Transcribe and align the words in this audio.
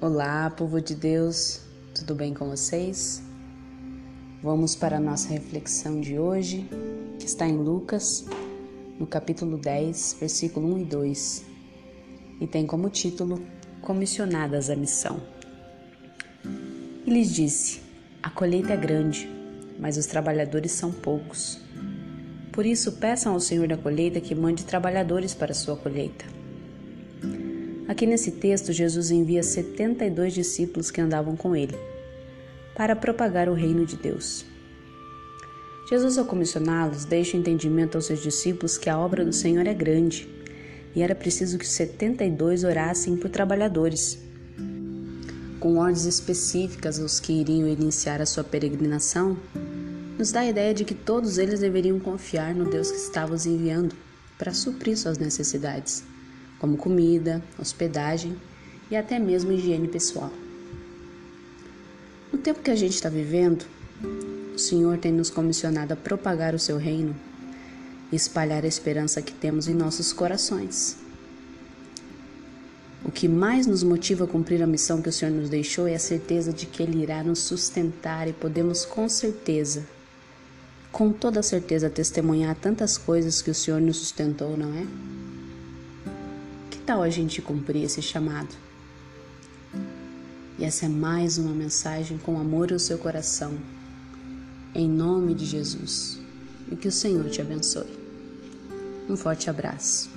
Olá, 0.00 0.48
povo 0.50 0.80
de 0.80 0.94
Deus, 0.94 1.60
tudo 1.92 2.14
bem 2.14 2.32
com 2.32 2.48
vocês? 2.48 3.20
Vamos 4.40 4.76
para 4.76 4.98
a 4.98 5.00
nossa 5.00 5.28
reflexão 5.28 6.00
de 6.00 6.16
hoje, 6.16 6.70
que 7.18 7.26
está 7.26 7.48
em 7.48 7.56
Lucas, 7.56 8.24
no 8.96 9.08
capítulo 9.08 9.58
10, 9.58 10.18
versículo 10.20 10.72
1 10.76 10.78
e 10.78 10.84
2, 10.84 11.46
e 12.40 12.46
tem 12.46 12.64
como 12.64 12.88
título 12.88 13.44
Comissionadas 13.82 14.70
à 14.70 14.76
Missão. 14.76 15.20
E 17.04 17.10
lhes 17.10 17.34
disse: 17.34 17.80
A 18.22 18.30
colheita 18.30 18.74
é 18.74 18.76
grande, 18.76 19.28
mas 19.80 19.96
os 19.96 20.06
trabalhadores 20.06 20.70
são 20.70 20.92
poucos. 20.92 21.60
Por 22.52 22.64
isso, 22.64 22.92
peçam 22.92 23.32
ao 23.32 23.40
Senhor 23.40 23.66
da 23.66 23.76
colheita 23.76 24.20
que 24.20 24.32
mande 24.32 24.64
trabalhadores 24.64 25.34
para 25.34 25.50
a 25.50 25.56
sua 25.56 25.76
colheita. 25.76 26.37
Aqui 27.88 28.04
nesse 28.04 28.32
texto, 28.32 28.70
Jesus 28.70 29.10
envia 29.10 29.42
72 29.42 30.34
discípulos 30.34 30.90
que 30.90 31.00
andavam 31.00 31.34
com 31.34 31.56
ele 31.56 31.74
para 32.76 32.94
propagar 32.94 33.48
o 33.48 33.54
reino 33.54 33.86
de 33.86 33.96
Deus. 33.96 34.44
Jesus, 35.88 36.18
ao 36.18 36.26
comissioná-los, 36.26 37.06
deixa 37.06 37.34
o 37.34 37.40
entendimento 37.40 37.96
aos 37.96 38.04
seus 38.04 38.22
discípulos 38.22 38.76
que 38.76 38.90
a 38.90 38.98
obra 38.98 39.24
do 39.24 39.32
Senhor 39.32 39.66
é 39.66 39.72
grande 39.72 40.28
e 40.94 41.00
era 41.00 41.14
preciso 41.14 41.56
que 41.56 41.64
os 41.64 41.70
72 41.70 42.62
orassem 42.62 43.16
por 43.16 43.30
trabalhadores. 43.30 44.18
Com 45.58 45.78
ordens 45.78 46.04
específicas 46.04 47.00
aos 47.00 47.18
que 47.18 47.32
iriam 47.32 47.66
iniciar 47.66 48.20
a 48.20 48.26
sua 48.26 48.44
peregrinação, 48.44 49.34
nos 50.18 50.30
dá 50.30 50.40
a 50.40 50.48
ideia 50.48 50.74
de 50.74 50.84
que 50.84 50.94
todos 50.94 51.38
eles 51.38 51.60
deveriam 51.60 51.98
confiar 51.98 52.54
no 52.54 52.70
Deus 52.70 52.90
que 52.90 52.98
estava 52.98 53.34
os 53.34 53.46
enviando 53.46 53.96
para 54.36 54.52
suprir 54.52 54.96
suas 54.96 55.16
necessidades 55.16 56.04
como 56.58 56.76
comida, 56.76 57.42
hospedagem 57.58 58.36
e 58.90 58.96
até 58.96 59.18
mesmo 59.18 59.52
higiene 59.52 59.88
pessoal. 59.88 60.32
No 62.32 62.38
tempo 62.38 62.60
que 62.60 62.70
a 62.70 62.76
gente 62.76 62.94
está 62.94 63.08
vivendo, 63.08 63.64
o 64.54 64.58
Senhor 64.58 64.98
tem 64.98 65.12
nos 65.12 65.30
comissionado 65.30 65.92
a 65.92 65.96
propagar 65.96 66.54
o 66.54 66.58
seu 66.58 66.76
reino 66.76 67.14
e 68.10 68.16
espalhar 68.16 68.64
a 68.64 68.68
esperança 68.68 69.22
que 69.22 69.32
temos 69.32 69.68
em 69.68 69.74
nossos 69.74 70.12
corações. 70.12 70.96
O 73.04 73.10
que 73.10 73.28
mais 73.28 73.66
nos 73.66 73.82
motiva 73.82 74.24
a 74.24 74.28
cumprir 74.28 74.62
a 74.62 74.66
missão 74.66 75.00
que 75.00 75.08
o 75.08 75.12
Senhor 75.12 75.30
nos 75.30 75.48
deixou 75.48 75.86
é 75.86 75.94
a 75.94 75.98
certeza 75.98 76.52
de 76.52 76.66
que 76.66 76.82
Ele 76.82 77.02
irá 77.02 77.22
nos 77.22 77.38
sustentar 77.38 78.28
e 78.28 78.32
podemos 78.32 78.84
com 78.84 79.08
certeza, 79.08 79.86
com 80.90 81.12
toda 81.12 81.42
certeza, 81.42 81.88
testemunhar 81.88 82.54
tantas 82.56 82.98
coisas 82.98 83.40
que 83.40 83.50
o 83.50 83.54
Senhor 83.54 83.80
nos 83.80 83.98
sustentou, 83.98 84.56
não 84.56 84.74
é? 84.74 84.86
Tal 86.88 87.02
a 87.02 87.10
gente 87.10 87.42
cumprir 87.42 87.82
esse 87.82 88.00
chamado? 88.00 88.48
E 90.58 90.64
essa 90.64 90.86
é 90.86 90.88
mais 90.88 91.36
uma 91.36 91.52
mensagem 91.52 92.16
com 92.16 92.40
amor 92.40 92.72
ao 92.72 92.78
seu 92.78 92.96
coração, 92.96 93.58
em 94.74 94.88
nome 94.88 95.34
de 95.34 95.44
Jesus. 95.44 96.18
E 96.72 96.76
que 96.76 96.88
o 96.88 96.92
Senhor 96.92 97.28
te 97.28 97.42
abençoe. 97.42 97.94
Um 99.06 99.18
forte 99.18 99.50
abraço. 99.50 100.08